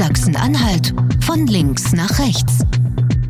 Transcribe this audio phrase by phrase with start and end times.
[0.00, 0.94] Sachsen-Anhalt
[1.26, 2.60] von links nach rechts.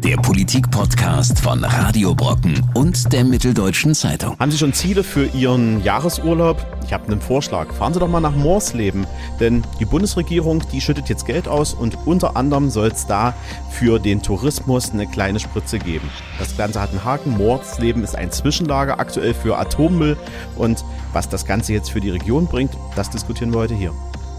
[0.05, 4.39] Der Politik-Podcast von Radio Brocken und der Mitteldeutschen Zeitung.
[4.39, 6.65] Haben Sie schon Ziele für Ihren Jahresurlaub?
[6.85, 7.73] Ich habe einen Vorschlag.
[7.75, 9.05] Fahren Sie doch mal nach Morsleben,
[9.41, 13.35] denn die Bundesregierung, die schüttet jetzt Geld aus und unter anderem soll es da
[13.73, 16.09] für den Tourismus eine kleine Spritze geben.
[16.39, 17.37] Das Ganze hat einen Haken.
[17.37, 20.17] Morsleben ist ein Zwischenlager aktuell für Atommüll
[20.55, 23.93] und was das Ganze jetzt für die Region bringt, das diskutieren wir heute hier.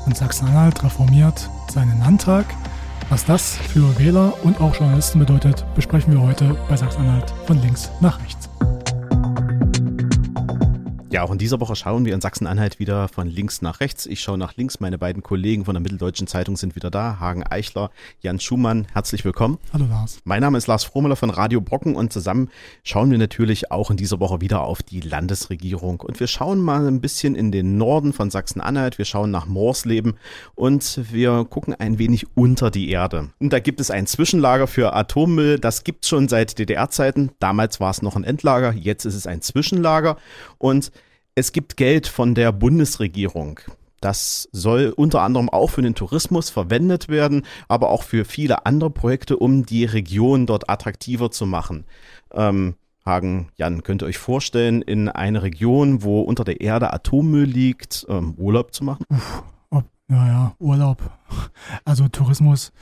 [0.06, 2.46] Und Sachsen-Anhalt reformiert seinen Landtag.
[3.10, 7.92] Was das für Wähler und auch Journalisten bedeutet, besprechen wir heute bei Sachsen-Anhalt von links
[8.00, 8.51] nach rechts.
[11.12, 14.06] Ja, auch in dieser Woche schauen wir in Sachsen-Anhalt wieder von links nach rechts.
[14.06, 14.80] Ich schaue nach links.
[14.80, 17.20] Meine beiden Kollegen von der Mitteldeutschen Zeitung sind wieder da.
[17.20, 18.88] Hagen Eichler, Jan Schumann.
[18.94, 19.58] Herzlich willkommen.
[19.74, 20.20] Hallo Lars.
[20.24, 22.50] Mein Name ist Lars Frohmüller von Radio Brocken und zusammen
[22.84, 26.00] schauen wir natürlich auch in dieser Woche wieder auf die Landesregierung.
[26.00, 28.98] Und wir schauen mal ein bisschen in den Norden von Sachsen-Anhalt.
[28.98, 30.14] Wir schauen nach Morsleben
[30.56, 33.32] und wir gucken ein wenig unter die Erde.
[33.42, 35.60] Und da gibt es ein Zwischenlager für Atommüll.
[35.60, 37.32] Das gibt es schon seit DDR-Zeiten.
[37.40, 38.72] Damals war es noch ein Endlager.
[38.72, 40.16] Jetzt ist es ein Zwischenlager.
[40.58, 40.94] Und
[41.36, 43.60] es gibt Geld von der Bundesregierung.
[44.02, 48.90] Das soll unter anderem auch für den Tourismus verwendet werden, aber auch für viele andere
[48.90, 51.86] Projekte, um die Region dort attraktiver zu machen.
[52.34, 57.46] Ähm, Hagen, Jan, könnt ihr euch vorstellen, in eine Region, wo unter der Erde Atommüll
[57.46, 59.06] liegt, ähm, Urlaub zu machen?
[59.10, 59.44] Uff,
[60.12, 61.10] ja, ja, Urlaub.
[61.86, 62.74] Also Tourismus,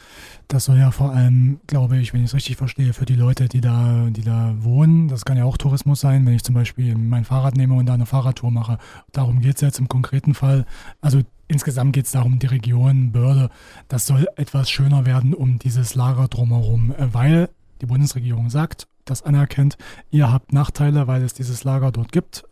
[0.48, 3.48] das soll ja vor allem, glaube ich, wenn ich es richtig verstehe, für die Leute,
[3.48, 5.08] die da, die da wohnen.
[5.08, 7.94] Das kann ja auch Tourismus sein, wenn ich zum Beispiel mein Fahrrad nehme und da
[7.94, 8.80] eine Fahrradtour mache.
[9.12, 10.66] Darum geht es jetzt im konkreten Fall.
[11.02, 13.52] Also insgesamt geht es darum, die Region, Börde,
[13.88, 17.50] das soll etwas schöner werden um dieses Lager drumherum, äh, weil
[17.82, 19.78] die Bundesregierung sagt, das anerkennt,
[20.10, 22.44] ihr habt Nachteile, weil es dieses Lager dort gibt.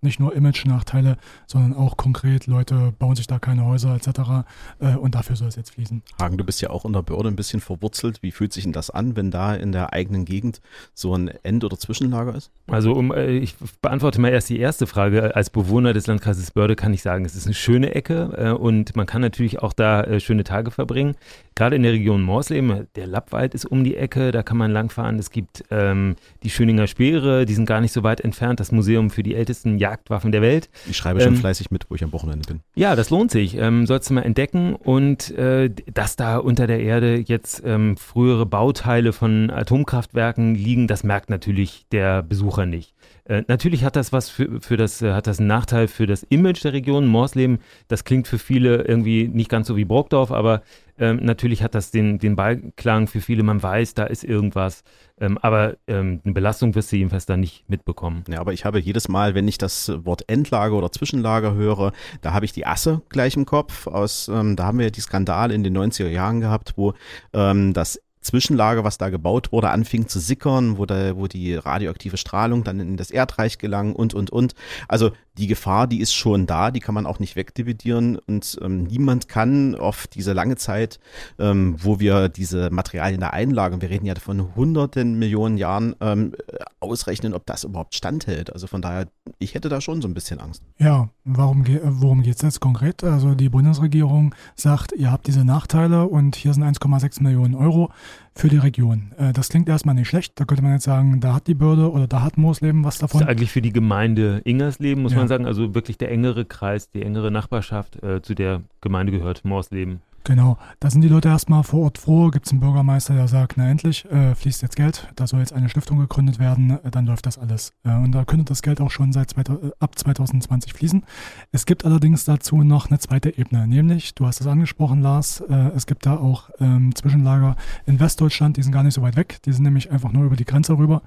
[0.00, 1.16] Nicht nur Image-Nachteile,
[1.48, 4.46] sondern auch konkret, Leute bauen sich da keine Häuser etc.
[4.78, 6.02] Äh, und dafür soll es jetzt fließen.
[6.20, 8.22] Hagen, du bist ja auch in der Börde ein bisschen verwurzelt.
[8.22, 10.60] Wie fühlt sich denn das an, wenn da in der eigenen Gegend
[10.94, 12.52] so ein End- oder Zwischenlager ist?
[12.68, 15.34] Also um, äh, ich beantworte mal erst die erste Frage.
[15.34, 18.94] Als Bewohner des Landkreises Börde kann ich sagen, es ist eine schöne Ecke äh, und
[18.94, 21.16] man kann natürlich auch da äh, schöne Tage verbringen.
[21.56, 25.18] Gerade in der Region Morsleben, der Lappwald ist um die Ecke, da kann man langfahren.
[25.18, 29.10] Es gibt ähm, die Schöninger Speere, die sind gar nicht so weit entfernt, das Museum
[29.10, 30.68] für die ältesten Jahre Jagdwaffen der Welt.
[30.88, 32.60] Ich schreibe schon ähm, fleißig mit, wo ich am Wochenende bin.
[32.74, 33.56] Ja, das lohnt sich.
[33.56, 34.74] Ähm, sollst du mal entdecken.
[34.74, 41.04] Und äh, dass da unter der Erde jetzt ähm, frühere Bauteile von Atomkraftwerken liegen, das
[41.04, 42.94] merkt natürlich der Besucher nicht.
[43.24, 46.22] Äh, natürlich hat das was für, für das, äh, hat das einen Nachteil für das
[46.24, 47.06] Image der Region.
[47.06, 50.62] Morsleben, das klingt für viele irgendwie nicht ganz so wie Brockdorf, aber
[50.98, 54.82] ähm, natürlich hat das den, den Beiklang für viele, man weiß, da ist irgendwas.
[55.20, 58.24] Ähm, aber ähm, eine Belastung wirst du jedenfalls da nicht mitbekommen.
[58.28, 62.32] Ja, aber ich habe jedes Mal, wenn ich das Wort Endlager oder Zwischenlager höre, da
[62.32, 63.86] habe ich die Asse gleich im Kopf.
[63.86, 66.94] Aus, ähm, da haben wir die Skandale in den 90er Jahren gehabt, wo
[67.32, 72.16] ähm, das Zwischenlager, was da gebaut wurde, anfing zu sickern, wo, da, wo die radioaktive
[72.16, 74.54] Strahlung dann in das Erdreich gelang und, und, und.
[74.86, 78.84] Also die Gefahr, die ist schon da, die kann man auch nicht wegdividieren und ähm,
[78.84, 80.98] niemand kann auf diese lange Zeit,
[81.38, 86.34] ähm, wo wir diese Materialien da einlagern, wir reden ja von hunderten Millionen Jahren, ähm,
[86.80, 88.52] ausrechnen, ob das überhaupt standhält.
[88.52, 90.62] Also von daher, ich hätte da schon so ein bisschen Angst.
[90.78, 93.04] Ja, warum, worum geht es jetzt konkret?
[93.04, 97.90] Also die Bundesregierung sagt, ihr habt diese Nachteile und hier sind 1,6 Millionen Euro
[98.38, 99.12] für die Region.
[99.18, 100.38] Äh, das klingt erstmal nicht schlecht.
[100.38, 103.20] Da könnte man jetzt sagen, da hat die Börde oder da hat Moosleben was davon.
[103.20, 105.18] Das ist eigentlich für die Gemeinde Ingersleben, muss ja.
[105.18, 105.44] man sagen.
[105.44, 110.00] Also wirklich der engere Kreis, die engere Nachbarschaft, äh, zu der Gemeinde gehört Moosleben.
[110.28, 112.28] Genau, da sind die Leute erstmal vor Ort froh.
[112.28, 115.54] Gibt es einen Bürgermeister, der sagt, na endlich, äh, fließt jetzt Geld, da soll jetzt
[115.54, 117.72] eine Stiftung gegründet werden, äh, dann läuft das alles.
[117.82, 121.02] Äh, und da könnte das Geld auch schon seit zwei, äh, ab 2020 fließen.
[121.50, 125.70] Es gibt allerdings dazu noch eine zweite Ebene, nämlich, du hast es angesprochen, Lars, äh,
[125.74, 127.56] es gibt da auch ähm, Zwischenlager
[127.86, 130.36] in Westdeutschland, die sind gar nicht so weit weg, die sind nämlich einfach nur über
[130.36, 131.00] die Grenze rüber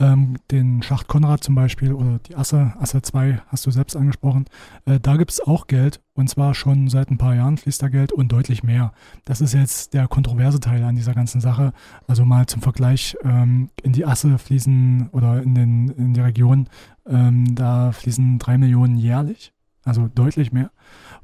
[0.00, 4.46] ähm, den Schacht Konrad zum Beispiel oder die Asse, Asse 2 hast du selbst angesprochen,
[4.86, 7.88] äh, da gibt es auch Geld und zwar schon seit ein paar Jahren fließt da
[7.88, 8.92] Geld und deutlich mehr.
[9.24, 11.72] Das ist jetzt der kontroverse Teil an dieser ganzen Sache.
[12.08, 16.68] Also mal zum Vergleich, ähm, in die Asse fließen oder in, den, in die Region,
[17.06, 19.52] ähm, da fließen drei Millionen jährlich,
[19.84, 20.70] also deutlich mehr.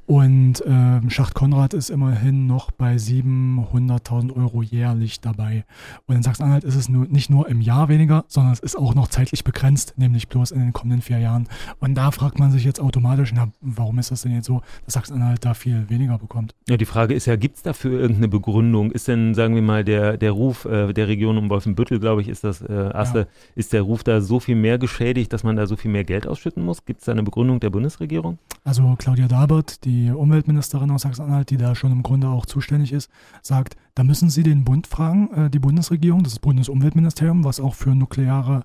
[0.06, 5.64] Und ähm, Schacht Konrad ist immerhin noch bei 700.000 Euro jährlich dabei.
[6.06, 8.94] Und in Sachsen-Anhalt ist es nur, nicht nur im Jahr weniger, sondern es ist auch
[8.94, 11.48] noch zeitlich begrenzt, nämlich bloß in den kommenden vier Jahren.
[11.80, 14.94] Und da fragt man sich jetzt automatisch, na, warum ist das denn jetzt so, dass
[14.94, 16.54] Sachsen-Anhalt da viel weniger bekommt?
[16.68, 18.92] Ja, die Frage ist ja, gibt es dafür irgendeine Begründung?
[18.92, 22.28] Ist denn, sagen wir mal, der, der Ruf äh, der Region um Wolfenbüttel, glaube ich,
[22.28, 23.26] ist das äh, Asse, ja.
[23.56, 26.28] ist der Ruf da so viel mehr geschädigt, dass man da so viel mehr Geld
[26.28, 26.84] ausschütten muss?
[26.84, 28.38] Gibt es da eine Begründung der Bundesregierung?
[28.62, 32.92] Also Claudia Dabert, die die Umweltministerin aus Sachsen-Anhalt, die da schon im Grunde auch zuständig
[32.92, 33.10] ist,
[33.42, 37.94] sagt, da müssen Sie den Bund fragen, äh, die Bundesregierung, das Bundesumweltministerium, was auch für
[37.94, 38.64] nukleare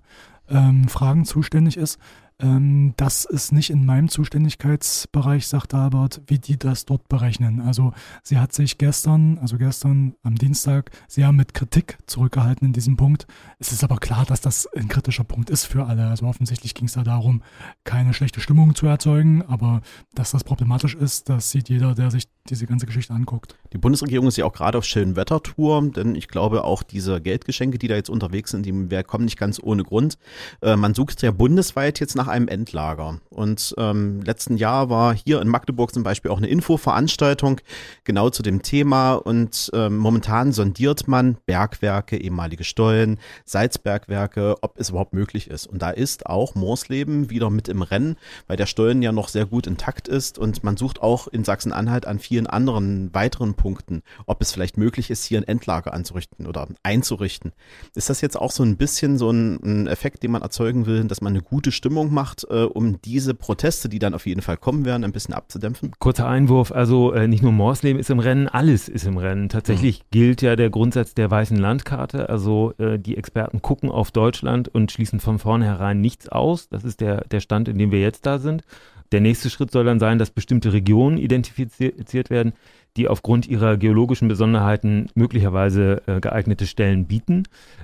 [0.50, 2.00] ähm, Fragen zuständig ist.
[2.42, 7.62] Ähm, das ist nicht in meinem Zuständigkeitsbereich, sagt Albert, wie die das dort berechnen.
[7.62, 7.94] Also
[8.24, 13.28] sie hat sich gestern, also gestern am Dienstag, sehr mit Kritik zurückgehalten in diesem Punkt.
[13.60, 16.08] Es ist aber klar, dass das ein kritischer Punkt ist für alle.
[16.08, 17.44] Also offensichtlich ging es da darum,
[17.84, 19.82] keine schlechte Stimmung zu erzeugen, aber
[20.16, 23.56] dass das problematisch ist, das sieht jeder, der sich diese ganze Geschichte anguckt.
[23.72, 27.78] Die Bundesregierung ist ja auch gerade auf schönen Wettertour, denn ich glaube auch diese Geldgeschenke,
[27.78, 30.18] die da jetzt unterwegs sind, die kommen nicht ganz ohne Grund.
[30.62, 33.20] Äh, man sucht ja bundesweit jetzt nach einem Endlager.
[33.30, 37.62] Und ähm, letzten Jahr war hier in Magdeburg zum Beispiel auch eine Infoveranstaltung
[38.04, 39.14] genau zu dem Thema.
[39.14, 45.68] Und ähm, momentan sondiert man Bergwerke, ehemalige Stollen, Salzbergwerke, ob es überhaupt möglich ist.
[45.68, 48.16] Und da ist auch Moorsleben wieder mit im Rennen,
[48.48, 50.40] weil der Stollen ja noch sehr gut intakt ist.
[50.40, 55.10] Und man sucht auch in Sachsen-Anhalt an vielen anderen weiteren Punkten, ob es vielleicht möglich
[55.10, 57.52] ist, hier ein Endlager anzurichten oder einzurichten.
[57.96, 61.04] Ist das jetzt auch so ein bisschen so ein, ein Effekt, den man erzeugen will,
[61.04, 64.58] dass man eine gute Stimmung macht, äh, um diese Proteste, die dann auf jeden Fall
[64.58, 65.92] kommen werden, ein bisschen abzudämpfen?
[66.00, 69.50] Kurzer Einwurf, also äh, nicht nur Morsleben ist im Rennen, alles ist im Rennen.
[69.50, 70.06] Tatsächlich mhm.
[70.12, 74.92] gilt ja der Grundsatz der weißen Landkarte, also äh, die Experten gucken auf Deutschland und
[74.92, 76.70] schließen von vornherein nichts aus.
[76.70, 78.64] Das ist der, der Stand, in dem wir jetzt da sind.
[79.12, 82.54] Der nächste Schritt soll dann sein, dass bestimmte Regionen identifiziert werden,
[82.98, 87.44] die aufgrund ihrer geologischen Besonderheiten möglicherweise äh, geeignete Stellen bieten.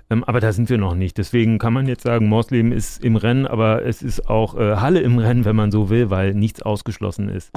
[0.09, 1.17] Ähm, aber da sind wir noch nicht.
[1.17, 4.99] Deswegen kann man jetzt sagen, Morsleben ist im Rennen, aber es ist auch äh, Halle
[4.99, 7.51] im Rennen, wenn man so will, weil nichts ausgeschlossen ist.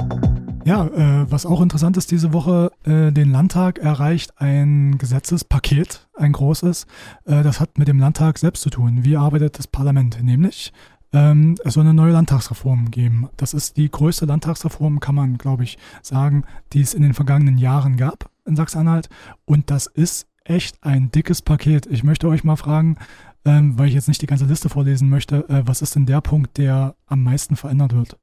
[0.65, 6.33] Ja, äh, was auch interessant ist, diese Woche, äh, den Landtag erreicht ein Gesetzespaket, ein
[6.33, 6.87] großes.
[7.25, 9.05] Äh, das hat mit dem Landtag selbst zu tun.
[9.05, 10.23] Wie arbeitet das Parlament?
[10.23, 10.73] Nämlich
[11.13, 13.29] ähm, es soll eine neue Landtagsreform geben.
[13.37, 17.59] Das ist die größte Landtagsreform, kann man, glaube ich, sagen, die es in den vergangenen
[17.59, 19.09] Jahren gab in Sachsen-Anhalt.
[19.45, 21.87] Und das ist echt ein dickes Paket.
[21.87, 22.97] Ich möchte euch mal fragen,
[23.45, 26.21] ähm, weil ich jetzt nicht die ganze Liste vorlesen möchte, äh, was ist denn der
[26.21, 28.19] Punkt, der am meisten verändert wird?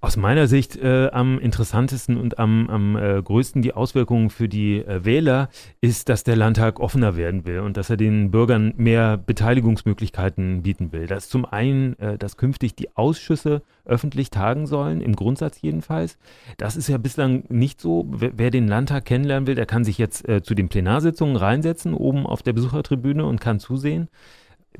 [0.00, 4.76] Aus meiner Sicht äh, am interessantesten und am, am äh, größten die Auswirkungen für die
[4.78, 5.48] äh, Wähler
[5.80, 10.92] ist, dass der Landtag offener werden will und dass er den Bürgern mehr Beteiligungsmöglichkeiten bieten
[10.92, 11.08] will.
[11.08, 16.16] Das ist zum einen, äh, dass künftig die Ausschüsse öffentlich tagen sollen, im Grundsatz jedenfalls.
[16.58, 18.06] Das ist ja bislang nicht so.
[18.08, 21.92] Wer, wer den Landtag kennenlernen will, der kann sich jetzt äh, zu den Plenarsitzungen reinsetzen,
[21.92, 24.08] oben auf der Besuchertribüne und kann zusehen.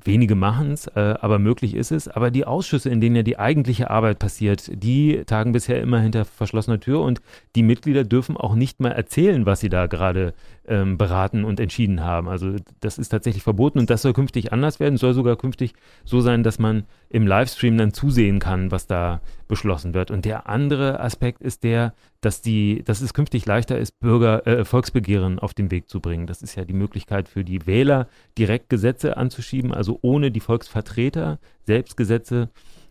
[0.04, 2.08] Wenige machen es, äh, aber möglich ist es.
[2.08, 6.24] Aber die Ausschüsse, in denen ja die eigentliche Arbeit passiert, die tagen bisher immer hinter
[6.24, 7.20] verschlossener Tür und
[7.56, 10.34] die Mitglieder dürfen auch nicht mal erzählen, was sie da gerade
[10.68, 12.28] ähm, beraten und entschieden haben.
[12.28, 14.98] Also das ist tatsächlich verboten und das soll künftig anders werden.
[14.98, 15.74] Soll sogar künftig
[16.04, 20.10] so sein, dass man im Livestream dann zusehen kann, was da beschlossen wird.
[20.10, 24.64] Und der andere Aspekt ist der, dass die, dass es künftig leichter ist, Bürger äh,
[24.64, 26.26] Volksbegehren auf den Weg zu bringen.
[26.26, 31.38] Das ist ja die Möglichkeit für die Wähler, direkt Gesetze anzuschieben, also ohne die Volksvertreter
[31.64, 32.50] selbst Gesetze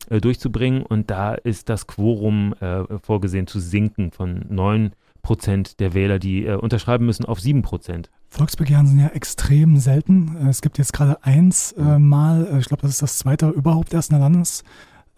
[0.10, 0.84] äh, durchzubringen.
[0.84, 4.92] Und da ist das Quorum äh, vorgesehen zu sinken von neun
[5.22, 8.10] Prozent der Wähler, die äh, unterschreiben müssen, auf sieben Prozent.
[8.30, 10.48] Volksbegehren sind ja extrem selten.
[10.48, 13.94] Es gibt jetzt gerade eins äh, Mal, äh, ich glaube, das ist das zweite überhaupt
[13.94, 14.64] erst in der Landes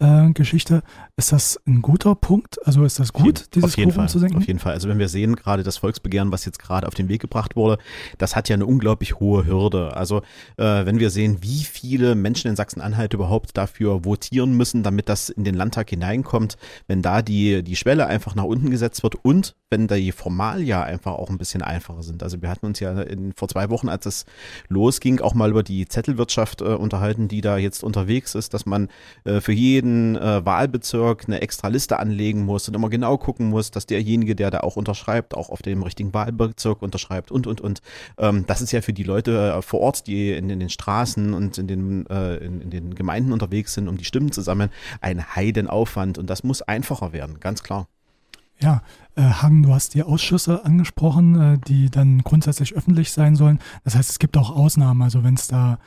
[0.00, 0.82] äh, Geschichte.
[1.16, 2.58] Ist das ein guter Punkt?
[2.66, 4.38] Also ist das gut, auf dieses Quorum zu senken?
[4.38, 4.72] Auf jeden Fall.
[4.72, 7.78] Also wenn wir sehen, gerade das Volksbegehren, was jetzt gerade auf den Weg gebracht wurde,
[8.18, 9.96] das hat ja eine unglaublich hohe Hürde.
[9.96, 10.22] Also
[10.56, 15.28] äh, wenn wir sehen, wie viele Menschen in Sachsen-Anhalt überhaupt dafür votieren müssen, damit das
[15.28, 16.56] in den Landtag hineinkommt,
[16.88, 21.12] wenn da die, die Schwelle einfach nach unten gesetzt wird und wenn die Formalia einfach
[21.12, 22.22] auch ein bisschen einfacher sind.
[22.22, 24.26] Also wir hatten uns ja in, vor zwei Wochen, als es
[24.68, 28.88] losging, auch mal über die Zettelwirtschaft äh, unterhalten, die da jetzt unterwegs ist, dass man
[29.24, 33.48] äh, für jeden jeden äh, Wahlbezirk eine extra Liste anlegen muss und immer genau gucken
[33.48, 37.60] muss, dass derjenige, der da auch unterschreibt, auch auf dem richtigen Wahlbezirk unterschreibt und, und,
[37.60, 37.82] und.
[38.18, 41.34] Ähm, das ist ja für die Leute äh, vor Ort, die in, in, den Straßen
[41.34, 44.70] und in den, äh, in, in den Gemeinden unterwegs sind, um die Stimmen zu sammeln,
[45.00, 47.88] ein Heidenaufwand und das muss einfacher werden, ganz klar.
[48.62, 48.82] Ja,
[49.16, 53.58] äh, Hagen, du hast die Ausschüsse angesprochen, äh, die dann grundsätzlich öffentlich sein sollen.
[53.84, 55.02] Das heißt, es gibt auch Ausnahmen.
[55.02, 55.78] Also wenn es da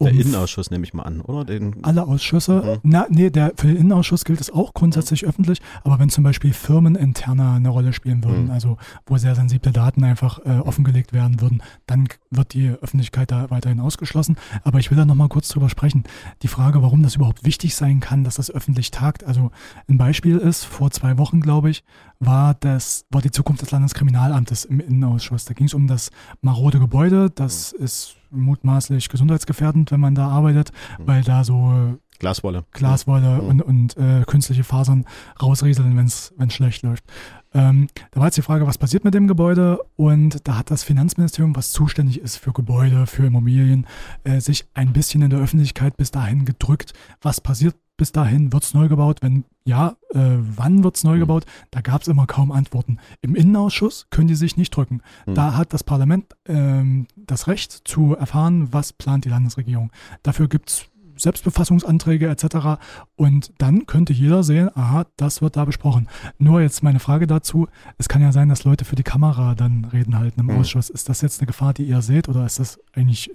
[0.00, 1.44] um Der Innenausschuss nehme ich mal an, oder?
[1.44, 2.80] Den alle Ausschüsse.
[2.82, 2.90] Mhm.
[2.90, 5.28] Na, nee, der, für den Innenausschuss gilt es auch grundsätzlich mhm.
[5.28, 5.60] öffentlich.
[5.84, 8.50] Aber wenn zum Beispiel firmeninterner eine Rolle spielen würden, mhm.
[8.50, 13.50] also wo sehr sensible Daten einfach äh, offengelegt werden würden, dann wird die Öffentlichkeit da
[13.50, 14.36] weiterhin ausgeschlossen.
[14.64, 16.04] Aber ich will da nochmal kurz drüber sprechen.
[16.42, 19.24] Die Frage, warum das überhaupt wichtig sein kann, dass das öffentlich tagt.
[19.24, 19.50] Also
[19.86, 21.84] ein Beispiel ist, vor zwei Wochen, glaube ich,
[22.20, 25.44] war das, war die Zukunft des Landeskriminalamtes im Innenausschuss.
[25.44, 26.10] Da ging es um das
[26.40, 27.28] marode Gebäude.
[27.28, 27.84] Das mhm.
[27.84, 31.06] ist mutmaßlich gesundheitsgefährdend, wenn man da arbeitet, mhm.
[31.06, 32.64] weil da so Glaswolle.
[32.72, 33.48] Glaswolle mhm.
[33.48, 35.04] und, und äh, künstliche Fasern
[35.42, 37.04] rausrieseln, wenn es schlecht läuft.
[37.52, 39.78] Ähm, da war jetzt die Frage, was passiert mit dem Gebäude?
[39.96, 43.86] Und da hat das Finanzministerium, was zuständig ist für Gebäude, für Immobilien,
[44.24, 46.94] äh, sich ein bisschen in der Öffentlichkeit bis dahin gedrückt.
[47.20, 48.50] Was passiert bis dahin?
[48.50, 49.18] Wird es neu gebaut?
[49.20, 51.20] Wenn ja, äh, wann wird es neu mhm.
[51.20, 51.44] gebaut?
[51.70, 52.96] Da gab es immer kaum Antworten.
[53.20, 55.02] Im Innenausschuss können die sich nicht drücken.
[55.26, 55.34] Mhm.
[55.34, 59.92] Da hat das Parlament ähm, das Recht zu erfahren, was plant die Landesregierung.
[60.22, 60.86] Dafür gibt es
[61.20, 62.80] Selbstbefassungsanträge etc.
[63.16, 66.08] Und dann könnte jeder sehen, aha, das wird da besprochen.
[66.38, 69.84] Nur jetzt meine Frage dazu, es kann ja sein, dass Leute für die Kamera dann
[69.84, 70.58] reden halten im mhm.
[70.58, 70.88] Ausschuss.
[70.88, 73.30] Ist das jetzt eine Gefahr, die ihr seht oder ist das eigentlich,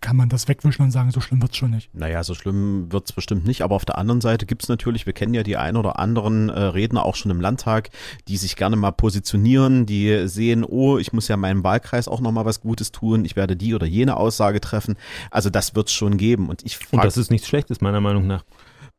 [0.00, 1.94] kann man das wegwischen und sagen, so schlimm wird es schon nicht?
[1.94, 5.06] Naja, so schlimm wird es bestimmt nicht, aber auf der anderen Seite gibt es natürlich,
[5.06, 7.90] wir kennen ja die ein oder anderen äh, Redner auch schon im Landtag,
[8.28, 12.46] die sich gerne mal positionieren, die sehen, oh, ich muss ja meinem Wahlkreis auch nochmal
[12.46, 14.96] was Gutes tun, ich werde die oder jene Aussage treffen.
[15.30, 16.48] Also das wird es schon geben.
[16.48, 18.44] Und ich und das ist nichts Schlechtes, meiner Meinung nach.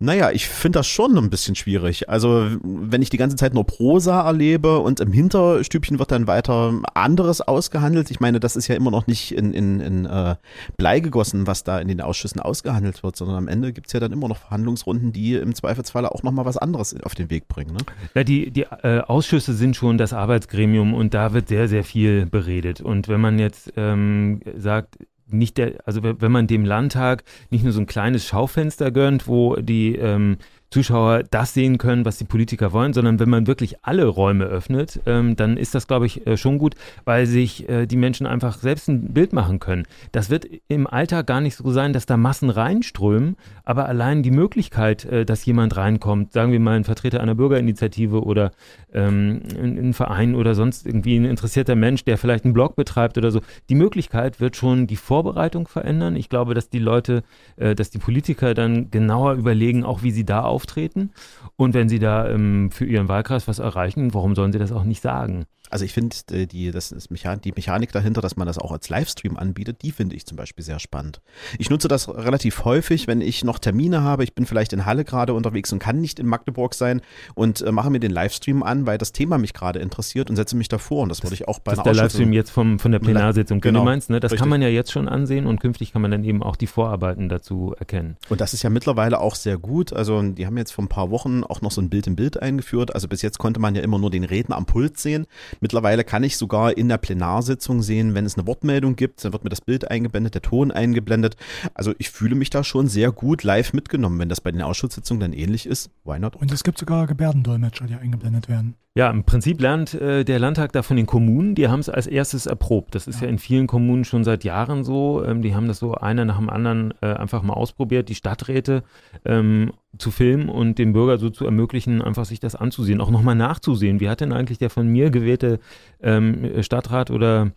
[0.01, 2.09] Naja, ich finde das schon ein bisschen schwierig.
[2.09, 6.73] Also, wenn ich die ganze Zeit nur Prosa erlebe und im Hinterstübchen wird dann weiter
[6.95, 8.09] anderes ausgehandelt.
[8.09, 10.37] Ich meine, das ist ja immer noch nicht in, in, in äh,
[10.75, 13.99] Blei gegossen, was da in den Ausschüssen ausgehandelt wird, sondern am Ende gibt es ja
[13.99, 17.73] dann immer noch Verhandlungsrunden, die im Zweifelsfalle auch nochmal was anderes auf den Weg bringen.
[17.73, 17.81] Ne?
[18.15, 22.25] Ja, die, die äh, Ausschüsse sind schon das Arbeitsgremium und da wird sehr, sehr viel
[22.25, 22.81] beredet.
[22.81, 24.97] Und wenn man jetzt ähm, sagt,
[25.33, 29.55] nicht der, also wenn man dem Landtag nicht nur so ein kleines Schaufenster gönnt, wo
[29.55, 30.37] die ähm,
[30.71, 35.01] Zuschauer das sehen können, was die Politiker wollen, sondern wenn man wirklich alle Räume öffnet,
[35.05, 38.57] ähm, dann ist das, glaube ich, äh, schon gut, weil sich äh, die Menschen einfach
[38.57, 39.85] selbst ein Bild machen können.
[40.13, 43.35] Das wird im Alltag gar nicht so sein, dass da Massen reinströmen,
[43.65, 48.23] aber allein die Möglichkeit, äh, dass jemand reinkommt, sagen wir mal ein Vertreter einer Bürgerinitiative
[48.23, 48.51] oder
[48.93, 53.17] ähm, ein, ein Verein oder sonst irgendwie ein interessierter Mensch, der vielleicht einen Blog betreibt
[53.17, 56.15] oder so, die Möglichkeit wird schon die Vorbereitung verändern.
[56.15, 57.23] Ich glaube, dass die Leute,
[57.57, 61.11] äh, dass die Politiker dann genauer überlegen, auch wie sie da auf auftreten.
[61.55, 64.83] Und wenn sie da ähm, für ihren Wahlkreis was erreichen, warum sollen sie das auch
[64.83, 65.45] nicht sagen?
[65.71, 68.71] Also ich finde äh, die, das ist Mechan die Mechanik dahinter, dass man das auch
[68.71, 71.21] als Livestream anbietet, die finde ich zum Beispiel sehr spannend.
[71.57, 74.23] Ich nutze das relativ häufig, wenn ich noch Termine habe.
[74.23, 77.01] Ich bin vielleicht in Halle gerade unterwegs und kann nicht in Magdeburg sein
[77.35, 80.55] und äh, mache mir den Livestream an, weil das Thema mich gerade interessiert und setze
[80.55, 81.03] mich davor.
[81.03, 82.99] Und das würde ich auch bei das einer ist der Livestream jetzt vom, von der
[82.99, 84.19] Plenarsitzung, genau, du meinst, ne?
[84.19, 84.41] Das richtig.
[84.41, 87.29] kann man ja jetzt schon ansehen und künftig kann man dann eben auch die Vorarbeiten
[87.29, 88.17] dazu erkennen.
[88.29, 89.93] Und das ist ja mittlerweile auch sehr gut.
[89.93, 92.41] Also die haben jetzt vor ein paar Wochen auch noch so ein Bild im Bild
[92.41, 92.93] eingeführt.
[92.93, 95.25] Also bis jetzt konnte man ja immer nur den Redner am Pult sehen.
[95.61, 99.43] Mittlerweile kann ich sogar in der Plenarsitzung sehen, wenn es eine Wortmeldung gibt, dann wird
[99.43, 101.37] mir das Bild eingeblendet, der Ton eingeblendet.
[101.75, 104.17] Also ich fühle mich da schon sehr gut live mitgenommen.
[104.19, 106.35] Wenn das bei den Ausschusssitzungen dann ähnlich ist, why not?
[106.35, 108.75] Und es gibt sogar Gebärdendolmetscher, die eingeblendet werden.
[108.93, 112.07] Ja, im Prinzip lernt äh, der Landtag da von den Kommunen, die haben es als
[112.07, 112.93] erstes erprobt.
[112.93, 113.27] Das ist ja.
[113.27, 113.31] ja.
[113.31, 115.23] in vielen Kommunen schon seit Jahren so.
[115.23, 118.83] Ähm, die haben das so einer nach dem anderen äh, einfach mal ausprobiert, die Stadträte
[119.23, 123.35] ähm, zu filmen und dem Bürger so zu ermöglichen, einfach sich das anzusehen, auch nochmal
[123.35, 124.01] nachzusehen.
[124.01, 125.59] Wie hat denn eigentlich der von mir gewählte
[126.01, 127.51] ähm, Stadtrat oder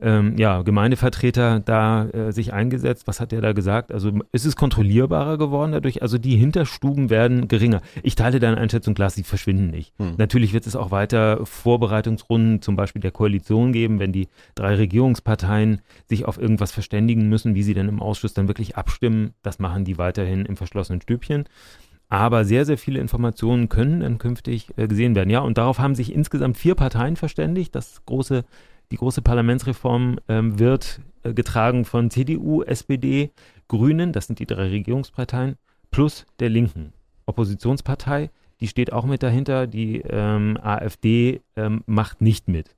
[0.00, 3.06] ähm, ja, Gemeindevertreter da äh, sich eingesetzt?
[3.06, 3.92] Was hat der da gesagt?
[3.92, 6.02] Also ist es kontrollierbarer geworden dadurch?
[6.02, 7.80] Also die Hinterstuben werden geringer.
[8.02, 9.92] Ich teile deine Einschätzung, Glas, sie verschwinden nicht.
[9.98, 10.14] Hm.
[10.16, 15.80] Natürlich wird es auch weiter Vorbereitungsrunden zum Beispiel der Koalition geben, wenn die drei Regierungsparteien
[16.06, 19.34] sich auf irgendwas verständigen müssen, wie sie dann im Ausschuss dann wirklich abstimmen.
[19.42, 21.44] Das machen die weiterhin im verschlossenen Stübchen.
[22.10, 25.28] Aber sehr, sehr viele Informationen können dann künftig äh, gesehen werden.
[25.28, 27.74] Ja, und darauf haben sich insgesamt vier Parteien verständigt.
[27.74, 28.44] Das große
[28.90, 33.30] die große Parlamentsreform ähm, wird äh, getragen von CDU, SPD,
[33.68, 35.56] Grünen, das sind die drei Regierungsparteien,
[35.90, 36.92] plus der Linken.
[37.26, 38.30] Oppositionspartei,
[38.60, 42.74] die steht auch mit dahinter, die ähm, AfD ähm, macht nicht mit.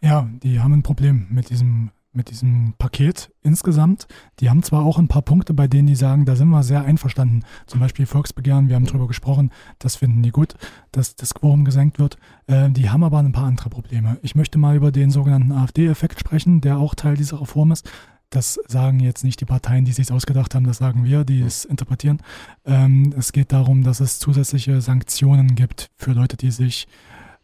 [0.00, 4.06] Ja, die haben ein Problem mit diesem mit diesem Paket insgesamt.
[4.40, 6.84] Die haben zwar auch ein paar Punkte, bei denen die sagen, da sind wir sehr
[6.84, 7.44] einverstanden.
[7.66, 10.54] Zum Beispiel Volksbegehren, wir haben darüber gesprochen, das finden die gut,
[10.92, 12.16] dass das Quorum gesenkt wird.
[12.46, 14.18] Äh, die haben aber ein paar andere Probleme.
[14.22, 17.88] Ich möchte mal über den sogenannten AfD-Effekt sprechen, der auch Teil dieser Reform ist.
[18.30, 21.64] Das sagen jetzt nicht die Parteien, die sich ausgedacht haben, das sagen wir, die es
[21.64, 22.18] interpretieren.
[22.64, 26.88] Ähm, es geht darum, dass es zusätzliche Sanktionen gibt für Leute, die sich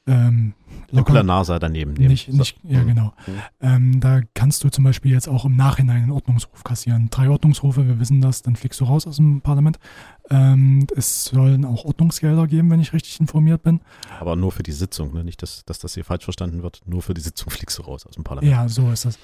[0.07, 0.55] ähm,
[0.91, 2.09] locker, NASA daneben nehmen.
[2.09, 2.69] Nicht, nicht, so.
[2.69, 2.87] Ja, mhm.
[2.89, 3.13] genau.
[3.27, 3.33] Mhm.
[3.61, 7.09] Ähm, da kannst du zum Beispiel jetzt auch im Nachhinein einen Ordnungsruf kassieren.
[7.11, 9.79] Drei Ordnungsrufe, wir wissen das, dann fliegst du raus aus dem Parlament.
[10.31, 13.81] Ähm, es sollen auch Ordnungsgelder geben, wenn ich richtig informiert bin.
[14.21, 15.25] Aber nur für die Sitzung, ne?
[15.25, 16.83] nicht, dass, dass das hier falsch verstanden wird.
[16.87, 18.51] Nur für die Sitzung fliegst du raus aus dem Parlament.
[18.51, 19.19] Ja, so ist das.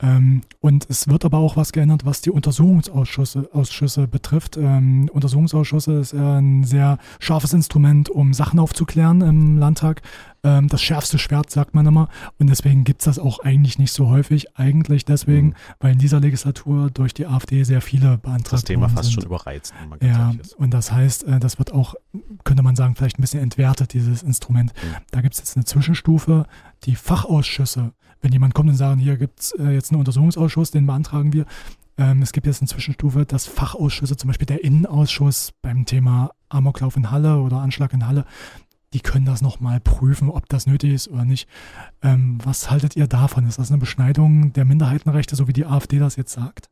[0.00, 4.56] Ähm, und es wird aber auch was geändert, was die Untersuchungsausschüsse Ausschüsse betrifft.
[4.56, 10.02] Ähm, Untersuchungsausschusse ist ein sehr scharfes Instrument, um Sachen aufzuklären im Landtag.
[10.44, 12.08] Ähm, das schärfste Schwert, sagt man immer.
[12.38, 14.56] Und deswegen gibt es das auch eigentlich nicht so häufig.
[14.56, 15.54] Eigentlich deswegen, mhm.
[15.80, 19.14] weil in dieser Legislatur durch die AfD sehr viele beantragt Das Thema fast sind.
[19.14, 19.74] schon überreizt.
[20.02, 21.94] Ja, und das heißt, äh, das wird auch,
[22.44, 24.72] könnte man sagen, vielleicht ein bisschen entwertet, dieses Instrument.
[24.82, 24.96] Mhm.
[25.10, 26.46] Da gibt es jetzt eine Zwischenstufe.
[26.84, 30.86] Die Fachausschüsse, wenn jemand kommt und sagt, hier gibt es äh, jetzt einen Untersuchungsausschuss, den
[30.86, 31.46] beantragen wir.
[31.98, 36.96] Ähm, es gibt jetzt eine Zwischenstufe, dass Fachausschüsse, zum Beispiel der Innenausschuss beim Thema Amoklauf
[36.96, 38.24] in Halle oder Anschlag in Halle,
[38.94, 41.48] die können das nochmal prüfen, ob das nötig ist oder nicht.
[42.02, 43.46] Ähm, was haltet ihr davon?
[43.46, 46.70] Ist das eine Beschneidung der Minderheitenrechte, so wie die AfD das jetzt sagt?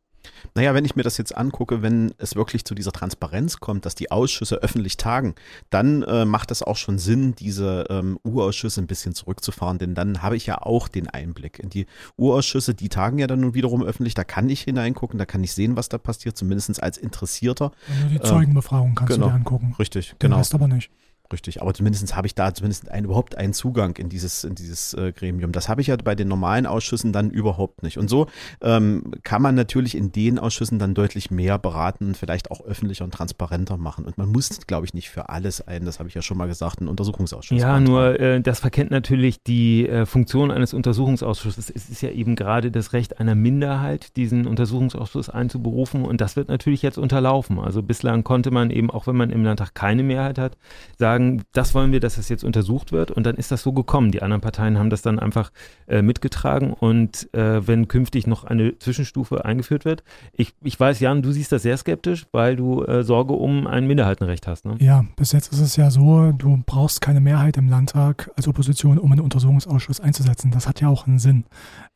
[0.55, 3.95] Naja, wenn ich mir das jetzt angucke, wenn es wirklich zu dieser Transparenz kommt, dass
[3.95, 5.35] die Ausschüsse öffentlich tagen,
[5.71, 10.23] dann äh, macht es auch schon Sinn, diese ähm, Urausschüsse ein bisschen zurückzufahren, denn dann
[10.23, 13.83] habe ich ja auch den Einblick in die Urausschüsse, die tagen ja dann nun wiederum
[13.83, 17.73] öffentlich, da kann ich hineingucken, da kann ich sehen, was da passiert, zumindest als Interessierter.
[18.03, 19.75] Du die Zeugenbefragung kannst genau, du dir angucken.
[19.79, 20.37] Richtig, genau.
[20.37, 20.91] Den Rest aber nicht.
[21.33, 24.95] Richtig, aber zumindest habe ich da zumindest ein, überhaupt einen Zugang in dieses, in dieses
[24.95, 25.53] äh, Gremium.
[25.53, 27.99] Das habe ich ja bei den normalen Ausschüssen dann überhaupt nicht.
[27.99, 28.27] Und so
[28.61, 33.05] ähm, kann man natürlich in den Ausschüssen dann deutlich mehr beraten und vielleicht auch öffentlicher
[33.05, 34.05] und transparenter machen.
[34.05, 36.47] Und man muss, glaube ich, nicht für alles ein, das habe ich ja schon mal
[36.47, 37.61] gesagt, einen Untersuchungsausschuss.
[37.61, 41.71] Ja, nur äh, das verkennt natürlich die äh, Funktion eines Untersuchungsausschusses.
[41.75, 46.05] Es ist ja eben gerade das Recht einer Minderheit, diesen Untersuchungsausschuss einzuberufen.
[46.05, 47.59] Und das wird natürlich jetzt unterlaufen.
[47.59, 50.57] Also bislang konnte man eben, auch wenn man im Landtag keine Mehrheit hat,
[50.99, 53.11] sagen, sagen, das wollen wir, dass das jetzt untersucht wird.
[53.11, 54.11] Und dann ist das so gekommen.
[54.11, 55.51] Die anderen Parteien haben das dann einfach
[55.87, 56.73] äh, mitgetragen.
[56.73, 61.53] Und äh, wenn künftig noch eine Zwischenstufe eingeführt wird, ich, ich weiß, Jan, du siehst
[61.53, 64.65] das sehr skeptisch, weil du äh, Sorge um ein Minderheitenrecht hast.
[64.65, 64.77] Ne?
[64.79, 68.99] Ja, bis jetzt ist es ja so, du brauchst keine Mehrheit im Landtag als Opposition,
[68.99, 70.51] um einen Untersuchungsausschuss einzusetzen.
[70.51, 71.45] Das hat ja auch einen Sinn.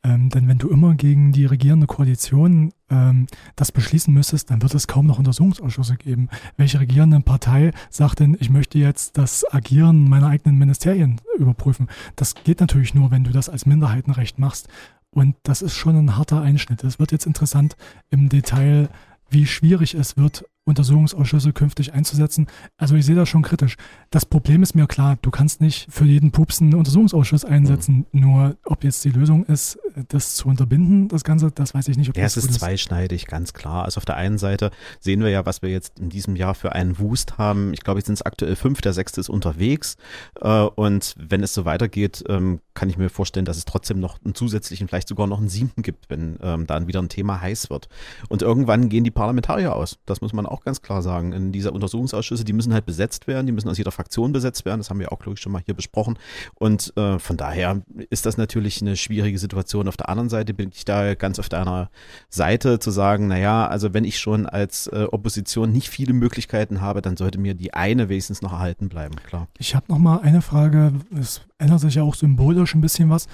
[0.02, 4.74] Ähm, denn wenn du immer gegen die regierende Koalition ähm, das beschließen müsstest, dann wird
[4.74, 6.28] es kaum noch Untersuchungsausschüsse geben.
[6.56, 11.88] Welche regierende Partei sagt denn, ich möchte jetzt das Agieren meiner eigenen Ministerien überprüfen?
[12.16, 14.68] Das geht natürlich nur, wenn du das als Minderheitenrecht machst.
[15.10, 16.84] Und das ist schon ein harter Einschnitt.
[16.84, 17.76] Es wird jetzt interessant
[18.10, 18.88] im Detail,
[19.28, 22.46] wie schwierig es wird, Untersuchungsausschüsse künftig einzusetzen.
[22.76, 23.76] Also ich sehe das schon kritisch.
[24.10, 28.06] Das Problem ist mir klar, du kannst nicht für jeden Pups einen Untersuchungsausschuss einsetzen.
[28.12, 28.20] Mhm.
[28.20, 29.78] Nur ob jetzt die Lösung ist,
[30.08, 32.10] das zu unterbinden, das Ganze, das weiß ich nicht.
[32.10, 33.84] Ob ja, das es ist zweischneidig, ganz klar.
[33.84, 34.70] Also auf der einen Seite
[35.00, 37.72] sehen wir ja, was wir jetzt in diesem Jahr für einen Wust haben.
[37.72, 39.96] Ich glaube, jetzt sind es aktuell fünf, der sechste ist unterwegs.
[40.40, 44.18] Äh, und wenn es so weitergeht, ähm, kann ich mir vorstellen, dass es trotzdem noch
[44.24, 47.70] einen zusätzlichen, vielleicht sogar noch einen siebten gibt, wenn ähm, dann wieder ein Thema heiß
[47.70, 47.88] wird.
[48.28, 49.98] Und irgendwann gehen die Parlamentarier aus.
[50.06, 51.32] Das muss man auch ganz klar sagen.
[51.32, 54.80] In dieser Untersuchungsausschüsse, die müssen halt besetzt werden, die müssen aus jeder Fraktion besetzt werden.
[54.80, 56.18] Das haben wir auch, glaube ich, schon mal hier besprochen.
[56.54, 59.79] Und äh, von daher ist das natürlich eine schwierige Situation.
[59.88, 61.90] Auf der anderen Seite bin ich da ganz auf deiner
[62.28, 67.02] Seite zu sagen, naja, also wenn ich schon als äh, Opposition nicht viele Möglichkeiten habe,
[67.02, 69.48] dann sollte mir die eine wenigstens noch erhalten bleiben, klar.
[69.58, 70.92] Ich habe noch mal eine Frage.
[71.18, 73.26] Es ändert sich ja auch symbolisch ein bisschen was.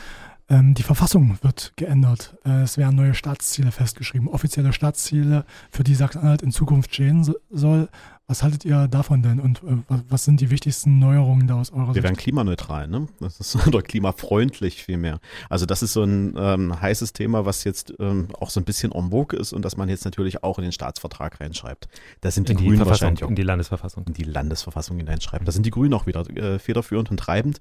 [0.49, 2.37] Ähm, die Verfassung wird geändert.
[2.45, 7.35] Äh, es werden neue Staatsziele festgeschrieben, offizielle Staatsziele, für die Sachsen-Anhalt in Zukunft stehen so,
[7.51, 7.89] soll.
[8.29, 9.77] Was haltet ihr davon denn und äh,
[10.09, 11.97] was sind die wichtigsten Neuerungen da aus eurer Wir Sicht?
[11.97, 13.07] Wir werden klimaneutral, ne?
[13.21, 15.21] Das ist oder klimafreundlich vielmehr.
[15.49, 18.91] Also das ist so ein ähm, heißes Thema, was jetzt ähm, auch so ein bisschen
[18.91, 21.87] en vogue ist und dass man jetzt natürlich auch in den Staatsvertrag reinschreibt.
[22.21, 24.03] Da sind die, in die Grünen wahrscheinlich auch in die Landesverfassung.
[24.09, 25.45] In die Landesverfassung hineinschreiben.
[25.45, 27.61] Da sind die Grünen auch wieder äh, federführend und treibend.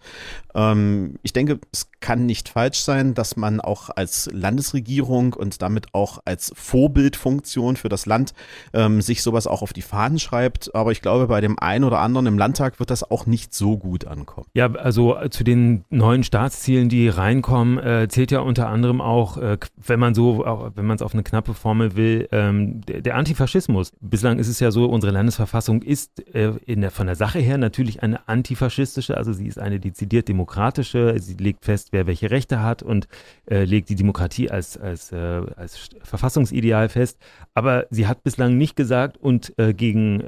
[0.55, 5.93] Ähm, ich denke, es kann nicht falsch sein, dass man auch als Landesregierung und damit
[5.93, 8.33] auch als Vorbildfunktion für das Land
[8.73, 10.75] ähm, sich sowas auch auf die Fahnen schreibt bleibt.
[10.75, 13.77] Aber ich glaube, bei dem einen oder anderen im Landtag wird das auch nicht so
[13.77, 14.47] gut ankommen.
[14.53, 19.37] Ja, also äh, zu den neuen Staatszielen, die reinkommen, äh, zählt ja unter anderem auch,
[19.37, 23.01] äh, wenn man so, auch, wenn man es auf eine knappe Formel will, ähm, der,
[23.01, 23.91] der, Antifaschismus.
[24.01, 27.57] Bislang ist es ja so, unsere Landesverfassung ist äh, in der, von der Sache her
[27.57, 31.15] natürlich eine antifaschistische, also sie ist eine dezidiert demokratische.
[31.19, 33.07] Sie legt fest, wer welche Rechte hat und
[33.49, 37.17] äh, legt die Demokratie als, als, äh, als Verfassungsideal fest.
[37.53, 40.21] Aber sie hat bislang nicht gesagt und gegen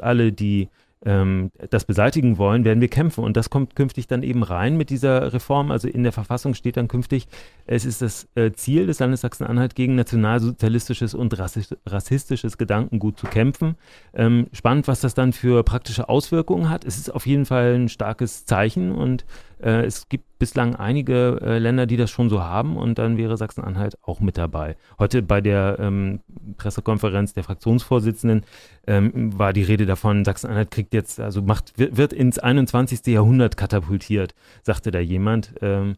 [0.00, 0.68] alle, die
[1.04, 3.24] ähm, das beseitigen wollen, werden wir kämpfen.
[3.24, 5.70] Und das kommt künftig dann eben rein mit dieser Reform.
[5.70, 7.26] Also in der Verfassung steht dann künftig,
[7.66, 13.76] es ist das äh, Ziel des Landes Sachsen-Anhalt gegen nationalsozialistisches und rassistisches Gedankengut zu kämpfen.
[14.14, 16.84] Ähm, spannend, was das dann für praktische Auswirkungen hat.
[16.84, 19.24] Es ist auf jeden Fall ein starkes Zeichen und
[19.62, 23.36] äh, es gibt bislang einige äh, Länder, die das schon so haben und dann wäre
[23.36, 24.76] Sachsen-Anhalt auch mit dabei.
[24.98, 26.20] Heute bei der ähm,
[26.56, 28.42] Pressekonferenz der Fraktionsvorsitzenden
[28.86, 33.06] ähm, war die Rede davon, Sachsen-Anhalt kriegt jetzt, also macht, wird, ins 21.
[33.06, 35.54] Jahrhundert katapultiert, sagte da jemand.
[35.62, 35.96] Ähm,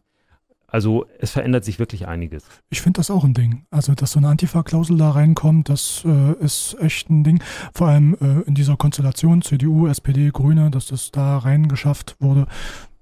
[0.67, 2.43] Also es verändert sich wirklich einiges.
[2.69, 3.65] Ich finde das auch ein Ding.
[3.71, 7.41] Also, dass so eine Antifa-Klausel da reinkommt, das äh, ist echt ein Ding.
[7.73, 12.47] Vor allem äh, in dieser Konstellation CDU, SPD, Grüne, dass das da reingeschafft wurde.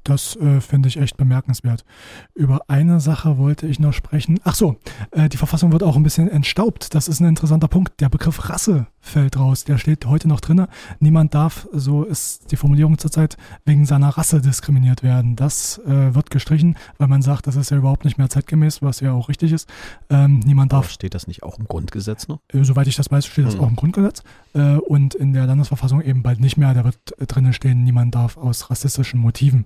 [0.04, 1.86] Das äh, finde ich echt bemerkenswert.
[2.34, 4.39] Über eine Sache wollte ich noch sprechen.
[4.44, 4.78] Ach so,
[5.12, 6.94] äh, die Verfassung wird auch ein bisschen entstaubt.
[6.94, 8.00] Das ist ein interessanter Punkt.
[8.02, 9.66] Der Begriff Rasse fällt raus.
[9.66, 10.66] Der steht heute noch drin.
[11.00, 15.36] Niemand darf, so ist die Formulierung zurzeit, wegen seiner Rasse diskriminiert werden.
[15.36, 19.02] Das äh, wird gestrichen, weil man sagt, das ist ja überhaupt nicht mehr zeitgemäß, was
[19.02, 19.70] ja auch richtig ist.
[20.10, 20.86] Ähm, niemand darf.
[20.86, 22.39] Aber steht das nicht auch im Grundgesetz noch?
[22.48, 23.62] Äh, soweit ich das weiß, steht das mhm.
[23.62, 24.24] auch im Grundgesetz.
[24.54, 26.74] Äh, und in der Landesverfassung eben bald nicht mehr.
[26.74, 29.66] Da wird drinnen stehen, niemand darf aus rassistischen Motiven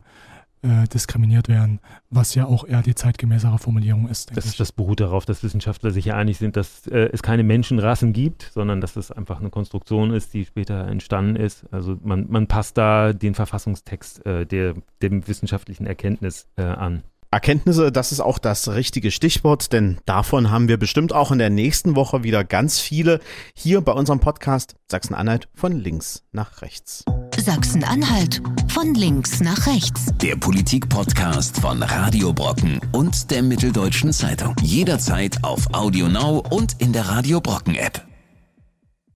[0.62, 4.36] äh, diskriminiert werden, was ja auch eher die zeitgemäßere Formulierung ist.
[4.36, 8.14] Das, das beruht darauf, dass Wissenschaftler sich ja einig sind, dass äh, es keine Menschenrassen
[8.14, 11.66] gibt, sondern dass es einfach eine Konstruktion ist, die später entstanden ist.
[11.72, 17.04] Also man, man passt da den Verfassungstext äh, der, dem wissenschaftlichen Erkenntnis äh, an.
[17.30, 21.50] Erkenntnisse, das ist auch das richtige Stichwort, denn davon haben wir bestimmt auch in der
[21.50, 23.20] nächsten Woche wieder ganz viele
[23.54, 27.04] hier bei unserem Podcast Sachsen-Anhalt von links nach rechts.
[27.48, 30.08] Sachsen-Anhalt von links nach rechts.
[30.22, 34.54] Der Politik-Podcast von Radio Brocken und der Mitteldeutschen Zeitung.
[34.62, 38.07] Jederzeit auf Audio Now und in der Radio Brocken App.